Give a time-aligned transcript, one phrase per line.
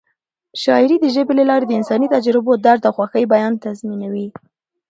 [0.61, 4.27] شاعري د ژبې له لارې د انساني تجربو، درد او خوښۍ بیان تضمینوي.